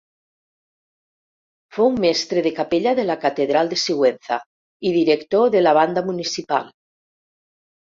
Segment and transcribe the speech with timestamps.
[1.77, 4.41] Fou mestre de capella de la catedral de Sigüenza
[4.89, 6.75] i director de la banda municipal.